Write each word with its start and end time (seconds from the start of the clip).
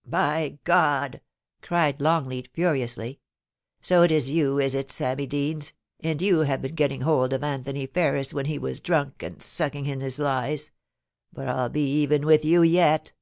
'By 0.20 0.58
God!' 0.64 1.22
cried 1.62 2.02
Longleat, 2.02 2.50
furiously. 2.52 3.18
* 3.50 3.80
So 3.80 4.02
it 4.02 4.10
is 4.10 4.28
you, 4.28 4.58
is 4.58 4.74
it, 4.74 4.92
Sammy 4.92 5.26
Deans, 5.26 5.72
and 6.00 6.20
you 6.20 6.40
have 6.40 6.60
been 6.60 6.74
getting 6.74 7.00
hold 7.00 7.32
of 7.32 7.42
Anthony 7.42 7.86
Ferris 7.86 8.34
when 8.34 8.44
he 8.44 8.58
was 8.58 8.78
drunk, 8.78 9.22
and 9.22 9.42
sucking 9.42 9.86
in 9.86 10.00
his 10.02 10.18
lies. 10.18 10.70
But 11.32 11.46
Fll 11.46 11.72
be 11.72 11.90
even 12.02 12.26
with 12.26 12.44
you 12.44 12.62
yet 12.62 13.14